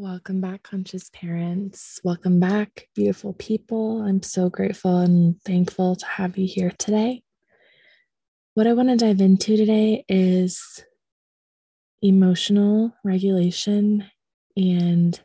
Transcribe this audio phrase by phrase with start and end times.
[0.00, 1.98] Welcome back, conscious parents.
[2.04, 4.00] Welcome back, beautiful people.
[4.02, 7.24] I'm so grateful and thankful to have you here today.
[8.54, 10.84] What I want to dive into today is
[12.00, 14.08] emotional regulation
[14.56, 15.20] and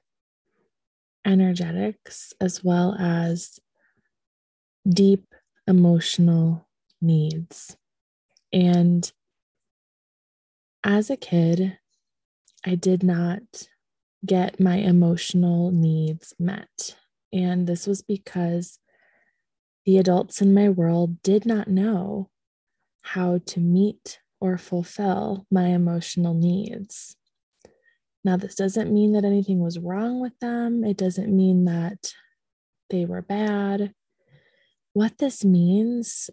[1.23, 3.59] energetics, as well as
[4.89, 5.35] deep
[5.67, 6.67] emotional
[6.99, 7.77] needs.
[8.51, 9.11] And
[10.83, 11.77] as a kid,
[12.65, 13.67] I did not
[14.25, 16.95] get my emotional needs met.
[17.31, 18.79] And this was because
[19.85, 22.29] the adults in my world did not know
[23.01, 27.15] how to meet or fulfill my emotional needs.
[28.23, 32.13] Now, this doesn't mean that anything was wrong with them, it doesn't mean that
[32.89, 33.93] they were bad.
[34.93, 36.29] What this means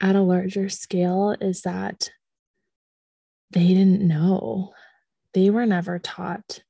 [0.00, 2.10] at a larger scale is that
[3.50, 4.72] they didn't know.
[5.34, 6.62] They were never taught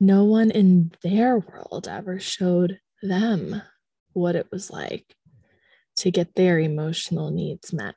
[0.00, 3.62] no one in their world ever showed them
[4.12, 5.14] what it was like
[5.96, 7.94] to get their emotional needs met.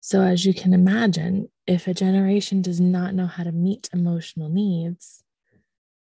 [0.00, 4.48] So, as you can imagine, if a generation does not know how to meet emotional
[4.48, 5.24] needs,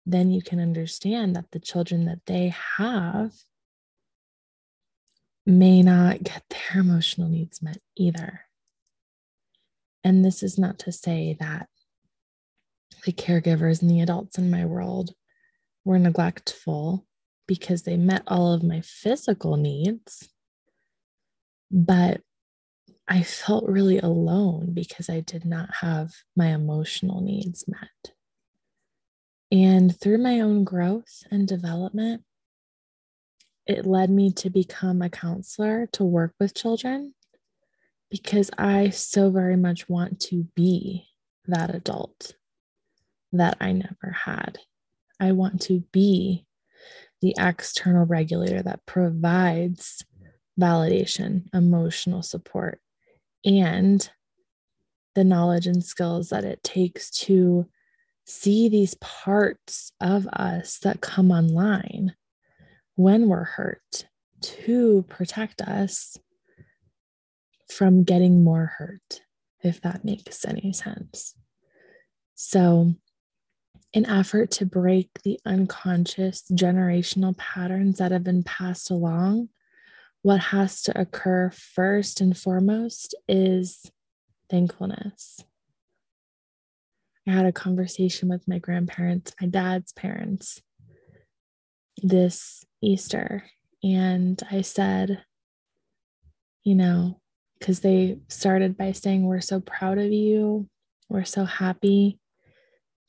[0.05, 3.33] then you can understand that the children that they have
[5.45, 8.41] may not get their emotional needs met either.
[10.03, 11.67] And this is not to say that
[13.05, 15.13] the caregivers and the adults in my world
[15.83, 17.05] were neglectful
[17.47, 20.29] because they met all of my physical needs.
[21.69, 22.21] But
[23.07, 28.13] I felt really alone because I did not have my emotional needs met.
[29.51, 32.23] And through my own growth and development,
[33.65, 37.13] it led me to become a counselor to work with children
[38.09, 41.07] because I so very much want to be
[41.47, 42.35] that adult
[43.33, 44.59] that I never had.
[45.19, 46.45] I want to be
[47.21, 50.03] the external regulator that provides
[50.59, 52.79] validation, emotional support,
[53.45, 54.09] and
[55.15, 57.67] the knowledge and skills that it takes to
[58.25, 62.15] see these parts of us that come online
[62.95, 64.05] when we're hurt
[64.41, 66.17] to protect us
[67.69, 69.21] from getting more hurt,
[69.63, 71.35] if that makes any sense.
[72.35, 72.95] So,
[73.93, 79.49] an effort to break the unconscious generational patterns that have been passed along,
[80.21, 83.91] what has to occur first and foremost is
[84.49, 85.43] thankfulness.
[87.27, 90.61] I had a conversation with my grandparents, my dad's parents,
[92.01, 93.43] this Easter,
[93.83, 95.23] and I said,
[96.63, 97.19] you know,
[97.59, 100.67] because they started by saying, We're so proud of you.
[101.09, 102.19] We're so happy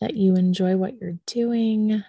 [0.02, 2.02] that you enjoy what you're doing.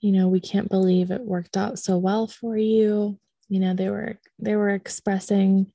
[0.00, 3.20] You know, we can't believe it worked out so well for you.
[3.48, 5.72] You know, they were they were expressing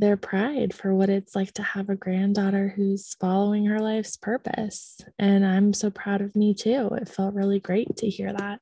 [0.00, 5.00] their pride for what it's like to have a granddaughter who's following her life's purpose.
[5.20, 6.90] And I'm so proud of me too.
[7.00, 8.58] It felt really great to hear that.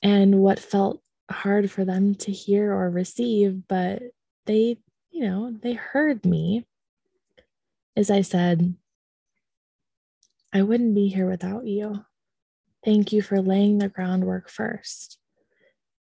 [0.00, 4.00] And what felt hard for them to hear or receive, but
[4.46, 4.78] they,
[5.10, 6.66] you know, they heard me.
[7.96, 8.74] As I said,
[10.52, 12.04] I wouldn't be here without you.
[12.84, 15.18] Thank you for laying the groundwork first.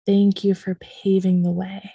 [0.06, 1.92] Thank you for paving the way.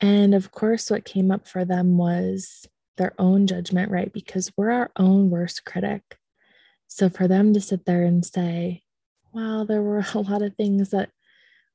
[0.00, 2.66] And of course, what came up for them was
[2.96, 4.12] their own judgment, right?
[4.12, 6.18] Because we're our own worst critic.
[6.88, 8.82] So for them to sit there and say,
[9.32, 11.10] wow, there were a lot of things that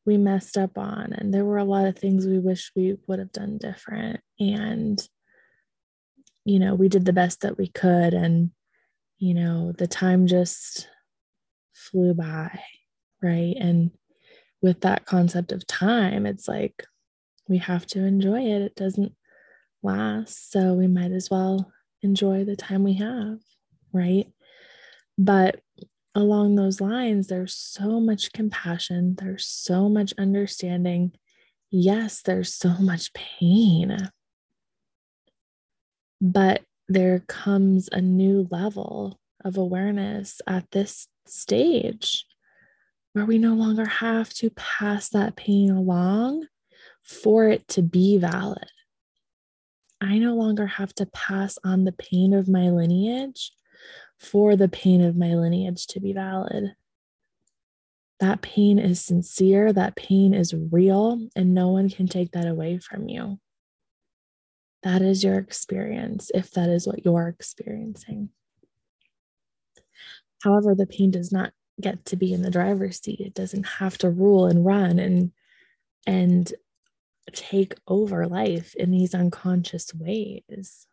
[0.06, 3.20] we messed up on, and there were a lot of things we wish we would
[3.20, 4.20] have done different.
[4.40, 5.00] And,
[6.44, 8.16] you know, we did the best that we could.
[8.16, 8.50] And
[9.22, 10.90] you know, the time just
[11.76, 12.60] flew by,
[13.22, 13.56] right?
[13.56, 13.92] And
[14.64, 16.84] with that concept of time, it's like
[17.48, 18.64] we have to enjoy it.
[18.64, 19.14] It doesn't
[19.84, 20.52] last.
[20.52, 21.72] So we might as well
[22.02, 23.38] enjoy the time we have,
[23.94, 24.26] right?
[25.20, 25.62] But
[26.16, 31.12] along those lines, there's so much compassion, there's so much understanding.
[31.70, 33.96] Yes, there's so much pain.
[36.20, 36.64] But
[36.94, 42.26] there comes a new level of awareness at this stage
[43.14, 46.46] where we no longer have to pass that pain along
[47.04, 48.70] for it to be valid.
[50.00, 53.52] I no longer have to pass on the pain of my lineage
[54.20, 56.76] for the pain of my lineage to be valid.
[58.20, 62.78] That pain is sincere, that pain is real, and no one can take that away
[62.80, 63.40] from you.
[64.84, 68.30] That is your experience if that is what you're experiencing.
[70.44, 73.20] However, the pain does not get to be in the driver's seat.
[73.20, 75.32] It doesn't have to rule and run and
[76.08, 76.52] and
[77.32, 80.88] take over life in these unconscious ways.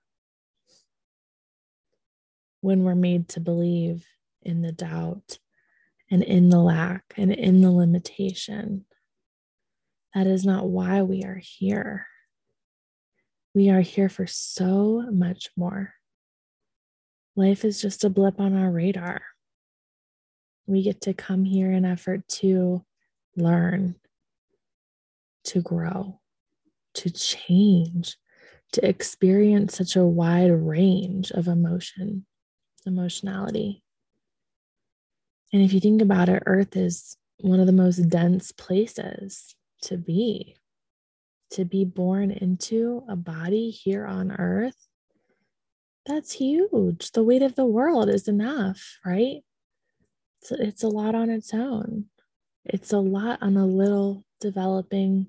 [2.61, 4.07] When we're made to believe
[4.43, 5.39] in the doubt
[6.11, 8.85] and in the lack and in the limitation,
[10.15, 12.07] that is not why we are here.
[13.59, 15.93] We are here for so much more.
[17.35, 19.21] Life is just a blip on our radar.
[20.69, 22.85] We get to come here in effort to
[23.35, 23.97] learn,
[25.47, 26.21] to grow,
[26.95, 28.17] to change,
[28.75, 32.27] to experience such a wide range of emotion,
[32.87, 33.83] emotionality.
[35.53, 39.97] And if you think about it, Earth is one of the most dense places to
[39.97, 40.55] be.
[41.53, 44.89] To be born into a body here on Earth,
[46.05, 47.13] that's huge.
[47.13, 49.43] The weight of the world is enough, right?
[50.41, 52.07] It's, it's a lot on its own.
[52.65, 55.29] It's a lot on a little developing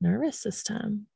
[0.00, 1.06] nervous system.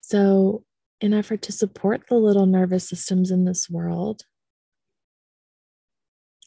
[0.00, 0.64] So,
[1.00, 4.22] in effort to support the little nervous systems in this world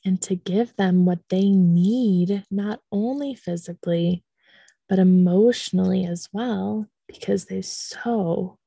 [0.06, 4.23] and to give them what they need, not only physically,
[4.89, 8.57] but emotionally as well, because they so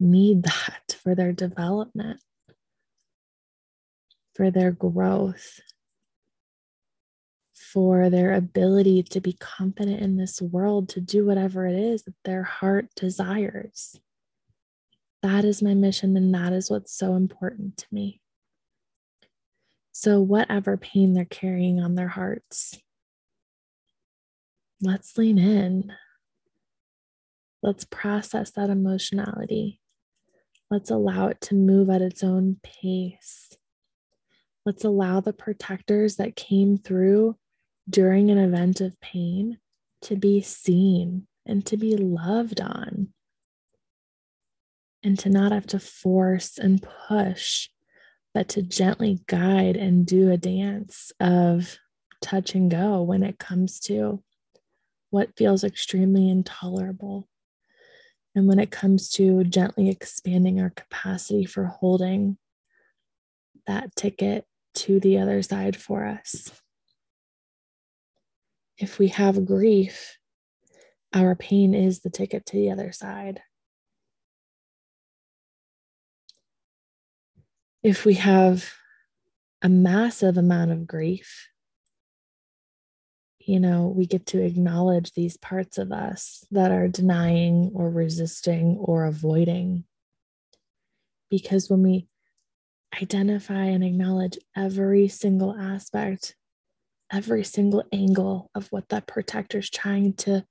[0.00, 2.20] need that for their development,
[4.34, 5.60] for their growth,
[7.54, 12.14] for their ability to be confident in this world to do whatever it is that
[12.24, 13.98] their heart desires.
[15.22, 18.20] That is my mission, and that is what's so important to me.
[19.92, 22.78] So, whatever pain they're carrying on their hearts,
[24.80, 25.92] let's lean in.
[27.62, 29.80] Let's process that emotionality.
[30.70, 33.56] Let's allow it to move at its own pace.
[34.64, 37.36] Let's allow the protectors that came through
[37.88, 39.58] during an event of pain
[40.02, 43.08] to be seen and to be loved on,
[45.04, 47.68] and to not have to force and push,
[48.34, 51.78] but to gently guide and do a dance of
[52.20, 54.22] touch and go when it comes to
[55.16, 57.26] what feels extremely intolerable.
[58.34, 62.36] And when it comes to gently expanding our capacity for holding
[63.66, 66.50] that ticket to the other side for us
[68.78, 70.18] if we have grief,
[71.14, 73.40] our pain is the ticket to the other side.
[77.82, 78.70] If we have
[79.62, 81.48] a massive amount of grief,
[83.46, 88.76] you know, we get to acknowledge these parts of us that are denying or resisting
[88.78, 89.84] or avoiding.
[91.30, 92.08] Because when we
[93.00, 96.34] identify and acknowledge every single aspect
[97.12, 100.44] every single angle of what that protector is trying to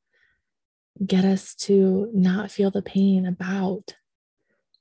[1.06, 3.96] get us to not feel the pain about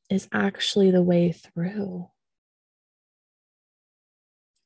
[0.09, 2.09] is actually the way through.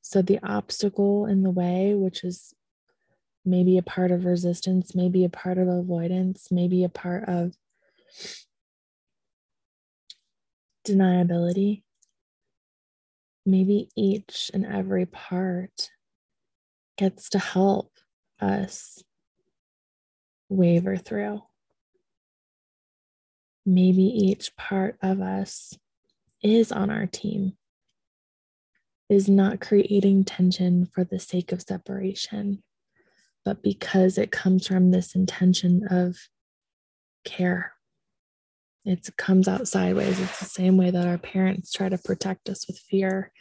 [0.01, 2.53] So, the obstacle in the way, which is
[3.49, 7.53] maybe a part of resistance, maybe a part of avoidance, maybe a part of
[10.87, 11.83] deniability,
[13.45, 15.89] maybe each and every part
[16.97, 17.91] gets to help
[18.39, 19.03] us
[20.49, 21.41] waver through.
[23.65, 25.77] Maybe each part of us
[26.41, 27.53] is on our team,
[29.09, 32.63] is not creating tension for the sake of separation,
[33.45, 36.17] but because it comes from this intention of
[37.25, 37.73] care.
[38.85, 40.19] It comes out sideways.
[40.19, 43.31] It's the same way that our parents try to protect us with fear.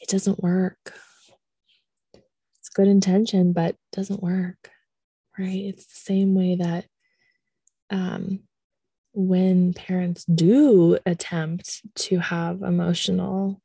[0.00, 0.92] It doesn't work
[2.58, 4.70] It's good intention, but doesn't work,
[5.38, 5.48] right?
[5.64, 6.86] It's the same way that
[7.90, 8.40] um,
[9.12, 13.60] when parents do attempt to have emotional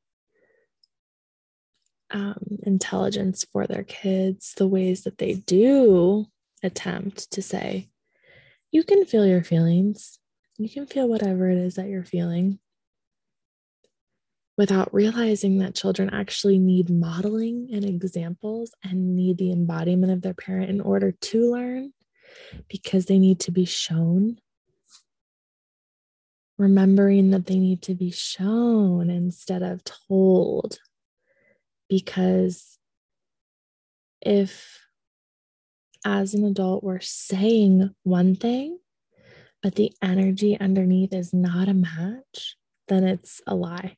[2.15, 6.25] um, intelligence for their kids, the ways that they do
[6.63, 7.89] attempt to say,
[8.71, 10.17] you can feel your feelings,
[10.57, 12.59] you can feel whatever it is that you're feeling
[14.57, 20.33] without realizing that children actually need modeling and examples and need the embodiment of their
[20.33, 21.91] parent in order to learn
[22.69, 24.37] because they need to be shown.
[26.57, 30.79] Remembering that they need to be shown instead of told.
[31.89, 32.77] Because
[34.21, 34.81] if,
[36.03, 38.79] as an adult, we're saying one thing,
[39.61, 42.55] but the energy underneath is not a match,
[42.87, 43.97] then it's a lie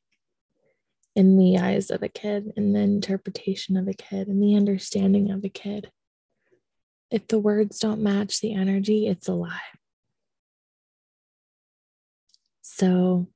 [1.17, 5.32] in the eyes of a kid, in the interpretation of a kid, in the understanding
[5.32, 5.91] of a kid.
[7.10, 9.60] If the words don't match the energy, it's a lie.
[12.62, 13.29] So,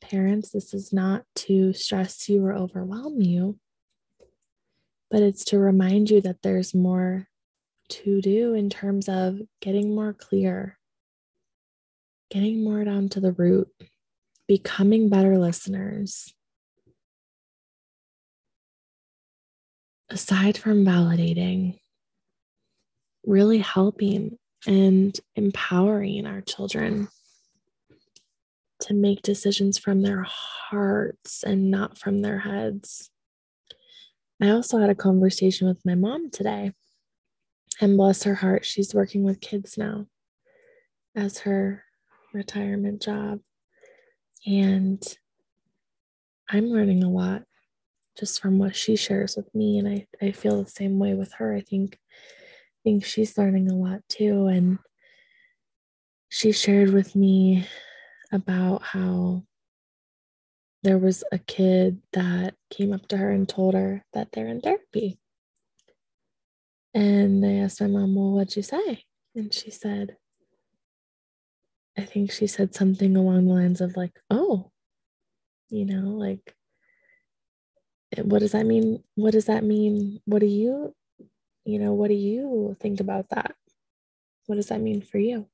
[0.00, 3.60] parents, this is not to stress you or overwhelm you,
[5.10, 7.28] but it's to remind you that there's more
[7.88, 10.78] to do in terms of getting more clear,
[12.30, 13.68] getting more down to the root,
[14.48, 16.32] becoming better listeners.
[20.08, 21.78] Aside from validating,
[23.24, 27.08] really helping and empowering our children
[28.80, 33.10] to make decisions from their hearts and not from their heads.
[34.40, 36.72] I also had a conversation with my mom today,
[37.80, 40.06] and bless her heart, she's working with kids now
[41.14, 41.84] as her
[42.32, 43.40] retirement job.
[44.46, 45.02] And
[46.48, 47.42] I'm learning a lot
[48.18, 49.78] just from what she shares with me.
[49.78, 51.54] And I, I feel the same way with her.
[51.54, 54.46] I think I think she's learning a lot too.
[54.46, 54.78] And
[56.28, 57.66] she shared with me
[58.32, 59.42] about how
[60.86, 64.60] there was a kid that came up to her and told her that they're in
[64.60, 65.18] therapy.
[66.94, 69.04] And I asked my mom, Well, what'd you say?
[69.34, 70.16] And she said,
[71.98, 74.70] I think she said something along the lines of, like, oh,
[75.70, 76.54] you know, like,
[78.16, 79.02] eh, what does that mean?
[79.16, 80.20] What does that mean?
[80.24, 80.94] What do you,
[81.64, 83.56] you know, what do you think about that?
[84.46, 85.48] What does that mean for you?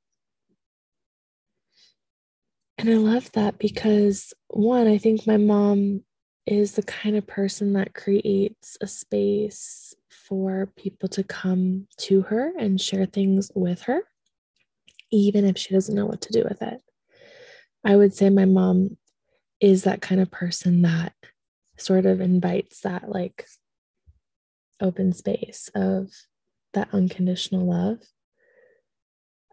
[2.79, 6.03] And I love that because, one, I think my mom
[6.47, 12.53] is the kind of person that creates a space for people to come to her
[12.59, 14.03] and share things with her,
[15.11, 16.81] even if she doesn't know what to do with it.
[17.85, 18.97] I would say my mom
[19.61, 21.13] is that kind of person that
[21.77, 23.47] sort of invites that like
[24.81, 26.11] open space of
[26.75, 27.99] that unconditional love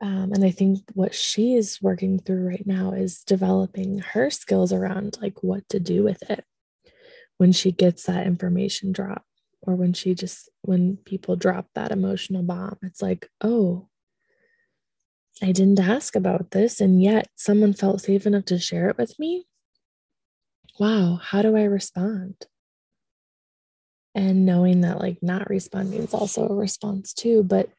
[0.01, 4.71] um, and I think what she is working through right now is developing her skills
[4.71, 6.45] around like what to do with it
[7.37, 9.23] when she gets that information drop
[9.61, 12.77] or when she just, when people drop that emotional bomb.
[12.81, 13.89] It's like, oh,
[15.41, 16.79] I didn't ask about this.
[16.79, 19.45] And yet someone felt safe enough to share it with me.
[20.79, 22.35] Wow, how do I respond?
[24.15, 27.69] And knowing that like not responding is also a response too, but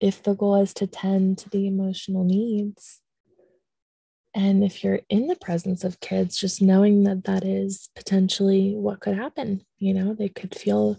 [0.00, 3.00] if the goal is to tend to the emotional needs.
[4.34, 9.00] And if you're in the presence of kids just knowing that that is potentially what
[9.00, 10.98] could happen you know they could feel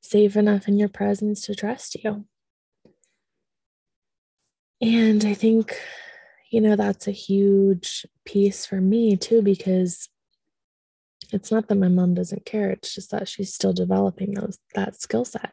[0.00, 2.26] safe enough in your presence to trust you.
[4.80, 5.78] And i think
[6.50, 10.08] you know that's a huge piece for me too because
[11.32, 15.00] it's not that my mom doesn't care it's just that she's still developing those that
[15.00, 15.52] skill set.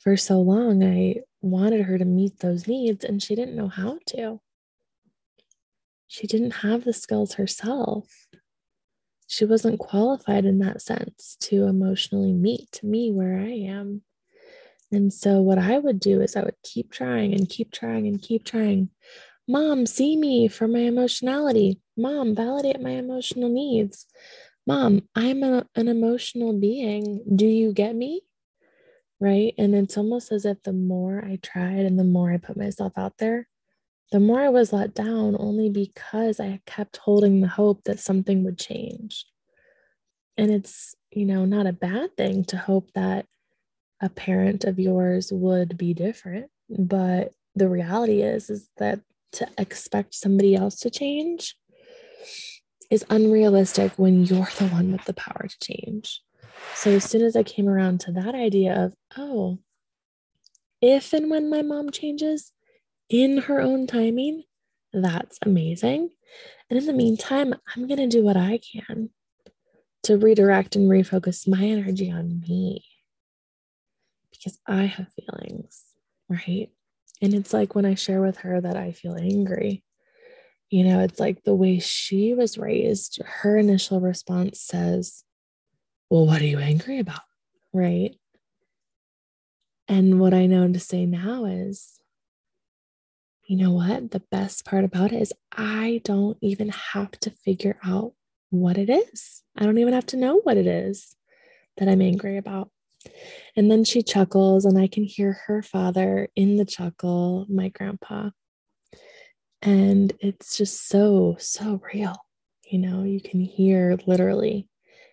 [0.00, 3.98] For so long i wanted her to meet those needs and she didn't know how
[4.06, 4.40] to.
[6.08, 8.28] She didn't have the skills herself.
[9.26, 14.02] She wasn't qualified in that sense to emotionally meet me where I am.
[14.92, 18.22] And so, what I would do is I would keep trying and keep trying and
[18.22, 18.90] keep trying.
[19.48, 21.80] Mom, see me for my emotionality.
[21.96, 24.06] Mom, validate my emotional needs.
[24.66, 27.24] Mom, I'm a, an emotional being.
[27.34, 28.22] Do you get me?
[29.20, 29.54] Right?
[29.58, 32.92] And it's almost as if the more I tried and the more I put myself
[32.96, 33.48] out there,
[34.12, 38.44] the more I was let down only because I kept holding the hope that something
[38.44, 39.26] would change.
[40.36, 43.26] And it's, you know, not a bad thing to hope that
[44.00, 49.00] a parent of yours would be different, but the reality is is that
[49.32, 51.56] to expect somebody else to change
[52.90, 56.20] is unrealistic when you're the one with the power to change.
[56.74, 59.58] So as soon as I came around to that idea of, oh,
[60.80, 62.52] if and when my mom changes
[63.08, 64.44] in her own timing,
[64.92, 66.10] that's amazing.
[66.68, 69.10] And in the meantime, I'm going to do what I can
[70.04, 72.84] to redirect and refocus my energy on me
[74.30, 75.82] because I have feelings,
[76.28, 76.68] right?
[77.22, 79.82] And it's like when I share with her that I feel angry,
[80.70, 85.24] you know, it's like the way she was raised, her initial response says,
[86.10, 87.20] well, what are you angry about?
[87.72, 88.16] Right.
[89.88, 92.00] And what I know to say now is,
[93.46, 94.10] you know what?
[94.10, 98.12] The best part about it is I don't even have to figure out
[98.50, 99.42] what it is.
[99.56, 101.14] I don't even have to know what it is
[101.76, 102.70] that I'm angry about.
[103.54, 108.30] And then she chuckles, and I can hear her father in the chuckle, my grandpa.
[109.62, 112.16] And it's just so, so real.
[112.68, 114.68] You know, you can hear literally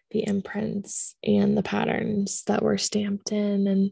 [0.10, 3.92] the imprints and the patterns that were stamped in and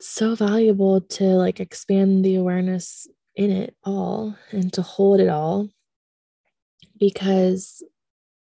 [0.00, 5.68] so valuable to like expand the awareness in it all and to hold it all
[6.98, 7.82] because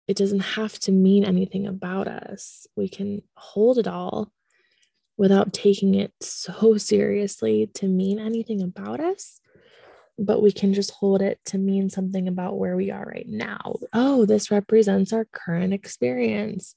[0.06, 2.66] it doesn't have to mean anything about us.
[2.76, 4.30] We can hold it all
[5.16, 9.40] without taking it so seriously to mean anything about us,
[10.18, 13.76] but we can just hold it to mean something about where we are right now.
[13.92, 16.74] Oh, this represents our current experience.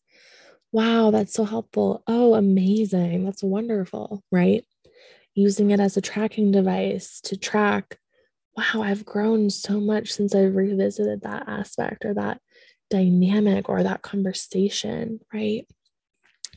[0.71, 2.03] Wow, that's so helpful.
[2.07, 3.23] Oh, amazing.
[3.25, 4.63] That's wonderful, right?
[5.33, 7.97] Using it as a tracking device to track,
[8.55, 12.41] wow, I've grown so much since I've revisited that aspect or that
[12.89, 15.65] dynamic or that conversation, right?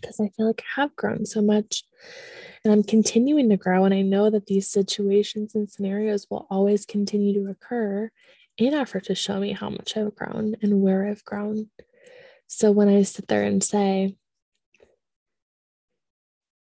[0.01, 1.85] Because I feel like I have grown so much
[2.65, 3.85] and I'm continuing to grow.
[3.85, 8.11] And I know that these situations and scenarios will always continue to occur
[8.59, 11.71] in effort to show me how much I've grown and where I've grown.
[12.53, 14.17] So when I sit there and say,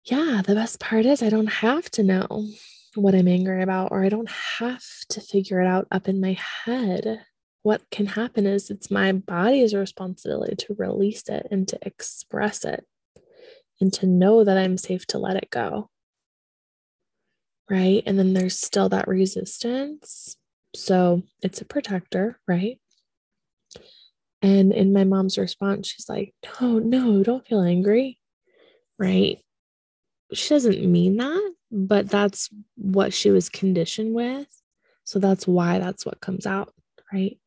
[0.05, 2.47] yeah, the best part is I don't have to know
[2.95, 6.37] what I'm angry about, or I don't have to figure it out up in my
[6.65, 7.25] head
[7.63, 12.85] what can happen is it's my body's responsibility to release it and to express it
[13.79, 15.89] and to know that I'm safe to let it go.
[17.69, 18.03] Right.
[18.05, 20.35] And then there's still that resistance.
[20.75, 22.79] So it's a protector, right?
[24.43, 28.19] And in my mom's response, she's like, no, no, don't feel angry.
[28.99, 29.39] Right.
[30.33, 34.47] She doesn't mean that, but that's what she was conditioned with.
[35.05, 36.73] So that's why that's what comes out.
[37.11, 37.39] Right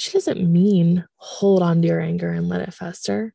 [0.00, 3.34] she doesn't mean hold on to your anger and let it fester.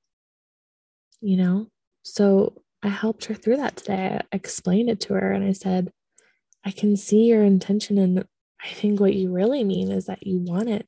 [1.22, 1.67] You know?
[2.01, 4.19] So I helped her through that today.
[4.19, 5.91] I explained it to her and I said,
[6.65, 8.00] I can see your intention.
[8.00, 8.25] And
[8.63, 10.88] I think what you really mean is that you want it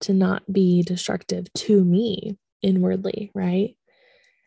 [0.00, 3.76] to not be destructive to me inwardly, right?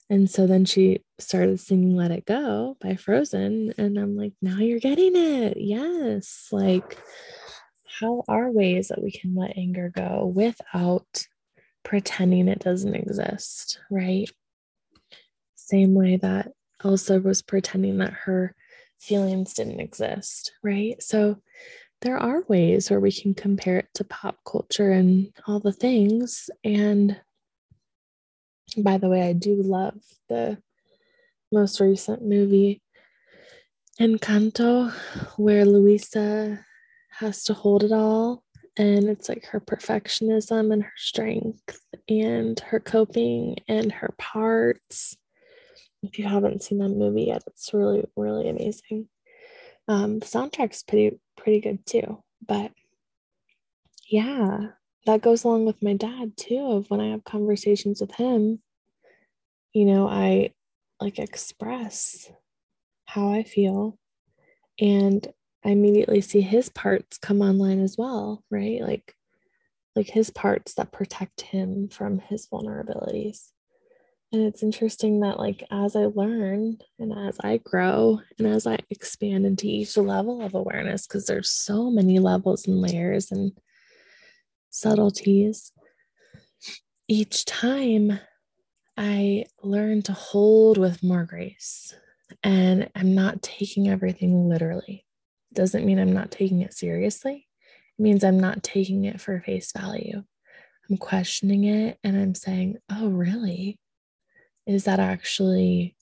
[0.10, 3.73] And so then she started singing Let It Go by Frozen.
[3.77, 5.58] And I'm like, now you're getting it.
[5.58, 6.49] Yes.
[6.51, 6.97] Like,
[7.99, 11.25] how are ways that we can let anger go without
[11.84, 14.30] pretending it doesn't exist, right?
[15.56, 16.51] Same way that
[16.84, 18.56] Elsa was pretending that her
[18.99, 21.01] feelings didn't exist, right?
[21.01, 21.41] So
[22.03, 26.49] there are ways where we can compare it to pop culture and all the things.
[26.63, 27.19] And
[28.77, 29.95] by the way, I do love
[30.27, 30.57] the
[31.51, 32.81] most recent movie,
[34.01, 34.91] Encanto,
[35.37, 36.65] where Luisa
[37.09, 38.43] has to hold it all.
[38.75, 45.15] And it's like her perfectionism and her strength and her coping and her parts.
[46.01, 49.07] If you haven't seen that movie yet, it's really, really amazing.
[49.88, 52.24] Um, the soundtrack's pretty, pretty good too.
[52.46, 52.72] But
[54.08, 54.69] yeah,
[55.06, 56.60] that goes along with my dad too.
[56.60, 58.62] Of when I have conversations with him,
[59.74, 60.52] you know, I
[61.02, 62.32] like express
[63.06, 63.98] how I feel
[64.80, 65.28] and
[65.65, 68.82] I immediately see his parts come online as well, right?
[68.82, 69.15] Like
[69.96, 73.52] like his parts that protect him from his vulnerabilities.
[74.34, 78.80] And it's interesting that like as I learn and as I grow and as I
[78.89, 83.52] expand into each level of awareness because there's so many levels and layers and
[84.72, 85.72] subtleties
[87.08, 88.19] each time
[88.98, 91.93] I learn to hold with more grace
[92.41, 95.06] and I'm not taking everything literally
[95.54, 97.48] doesn't mean I'm not taking it seriously.
[98.00, 100.24] It means I'm not taking it for face value.
[100.89, 103.80] I'm questioning it and I'm saying, oh, really?
[104.65, 105.95] Is that actually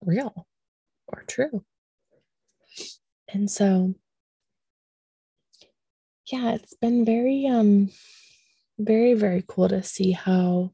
[0.00, 0.46] real
[1.06, 1.64] or true?
[3.28, 3.94] And so,
[6.30, 7.90] yeah, it's been very, um,
[8.78, 10.72] very, very cool to see how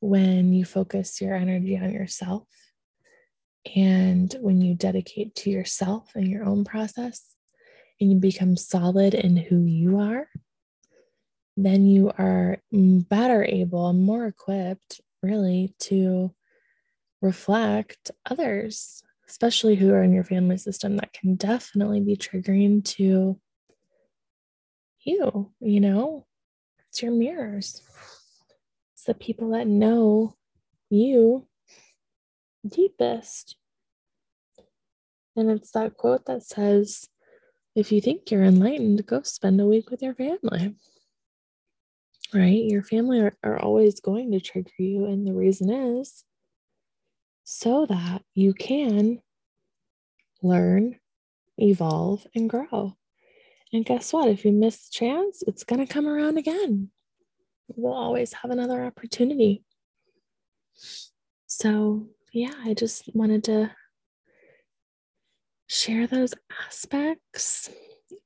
[0.00, 2.46] when you focus your energy on yourself
[3.76, 7.36] and when you dedicate to yourself and your own process
[8.00, 10.28] and you become solid in who you are,
[11.56, 16.34] then you are better able more equipped, really, to
[17.22, 23.38] reflect others, especially who are in your family system that can definitely be triggering to
[25.00, 25.52] you.
[25.60, 26.26] You know,
[26.88, 27.82] it's your mirrors,
[28.94, 30.36] it's the people that know
[30.88, 31.46] you
[32.66, 33.56] deepest.
[35.36, 37.06] And it's that quote that says,
[37.76, 40.74] if you think you're enlightened, go spend a week with your family.
[42.32, 42.62] Right?
[42.64, 45.06] Your family are, are always going to trigger you.
[45.06, 46.24] And the reason is
[47.44, 49.20] so that you can
[50.42, 50.96] learn,
[51.58, 52.96] evolve, and grow.
[53.72, 54.28] And guess what?
[54.28, 56.90] If you miss the chance, it's going to come around again.
[57.68, 59.64] we'll always have another opportunity.
[61.46, 63.72] So, yeah, I just wanted to
[65.66, 66.34] share those
[66.66, 67.70] aspects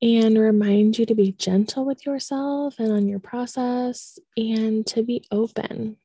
[0.00, 5.24] and remind you to be gentle with yourself and on your process and to be
[5.30, 5.96] open.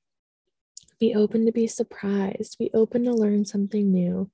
[0.99, 4.29] Be open to be surprised, be open to learn something new,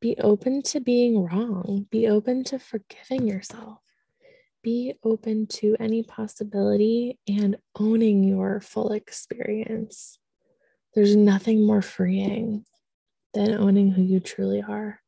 [0.00, 3.78] be open to being wrong, be open to forgiving yourself,
[4.62, 10.18] be open to any possibility and owning your full experience.
[10.94, 12.64] There's nothing more freeing
[13.32, 15.00] than owning who you truly are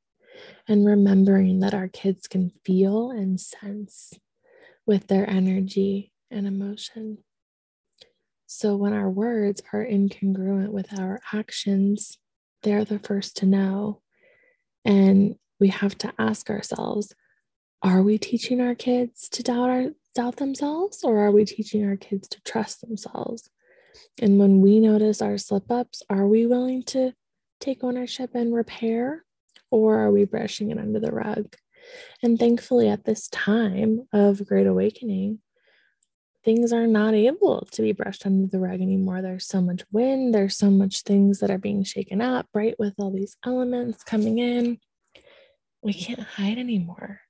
[0.69, 4.13] and remembering that our kids can feel and sense
[4.87, 7.19] with their energy and emotion.
[8.47, 12.19] So when our words are incongruent with our actions,
[12.63, 14.03] they're the first to know.
[14.85, 17.15] And we have to ask ourselves
[17.83, 21.97] are we teaching our kids to doubt our doubt themselves or are we teaching our
[21.97, 23.51] kids to trust themselves?
[24.21, 27.13] And when we notice our slip ups, are we willing to
[27.61, 29.26] take ownership and repair
[29.71, 31.55] or are we brushing it under the rug?
[32.23, 35.41] And thankfully, at this time of Great Awakening,
[36.45, 39.21] things are not able to be brushed under the rug anymore.
[39.21, 42.75] There's so much wind, there's so much things that are being shaken up, right?
[42.79, 44.79] With all these elements coming in,
[45.83, 47.21] we can't hide anymore.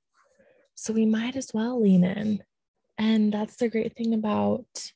[0.74, 2.42] So we might as well lean in.
[2.98, 4.92] And that's the great thing about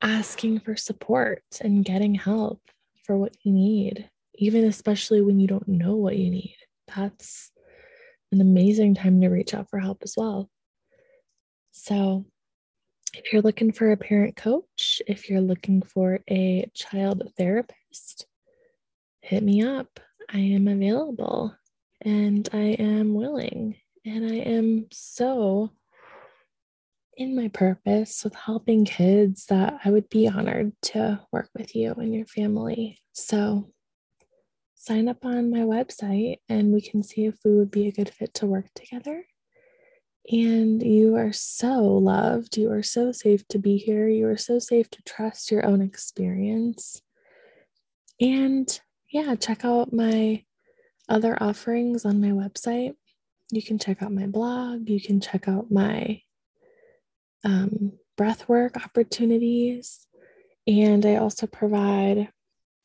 [0.00, 2.60] asking for support and getting help
[3.04, 6.56] for what you need even especially when you don't know what you need.
[6.94, 7.50] That's
[8.30, 10.50] an amazing time to reach out for help as well.
[11.72, 12.26] So,
[13.14, 18.26] if you're looking for a parent coach, if you're looking for a child therapist,
[19.20, 20.00] hit me up.
[20.30, 21.54] I am available
[22.00, 23.76] and I am willing.
[24.04, 25.70] And I am so
[27.16, 31.92] in my purpose with helping kids that I would be honored to work with you
[31.92, 32.98] and your family.
[33.12, 33.71] So
[34.82, 38.10] sign up on my website and we can see if we would be a good
[38.10, 39.24] fit to work together.
[40.28, 42.56] And you are so loved.
[42.56, 44.08] You are so safe to be here.
[44.08, 47.00] You are so safe to trust your own experience.
[48.20, 50.42] And yeah, check out my
[51.08, 52.94] other offerings on my website.
[53.52, 54.88] You can check out my blog.
[54.88, 56.22] You can check out my
[57.44, 60.08] um, breathwork opportunities.
[60.66, 62.32] And I also provide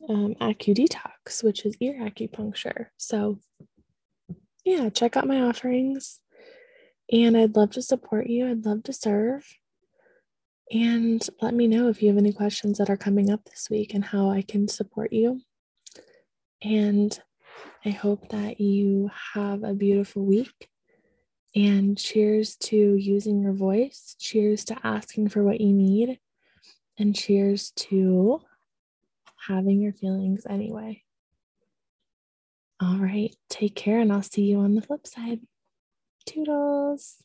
[0.10, 2.88] um, AcuDetox, which is ear acupuncture.
[2.98, 3.40] So,
[4.64, 6.20] yeah, check out my offerings.
[7.12, 8.50] And I'd love to support you.
[8.50, 9.46] I'd love to serve.
[10.72, 13.94] And let me know if you have any questions that are coming up this week
[13.94, 15.42] and how I can support you.
[16.62, 17.18] And
[17.86, 20.68] I hope that you have a beautiful week.
[21.56, 24.16] And cheers to using your voice.
[24.20, 26.20] Cheers to asking for what you need.
[27.00, 28.42] And cheers to
[29.48, 31.04] having your feelings anyway.
[32.82, 35.40] All right, take care, and I'll see you on the flip side.
[36.26, 37.24] Toodles.